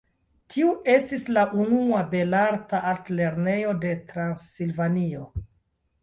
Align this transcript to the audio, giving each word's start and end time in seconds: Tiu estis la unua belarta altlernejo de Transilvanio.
Tiu 0.51 0.69
estis 0.93 1.25
la 1.37 1.41
unua 1.63 1.99
belarta 2.13 2.79
altlernejo 2.91 3.75
de 3.83 3.91
Transilvanio. 4.13 5.21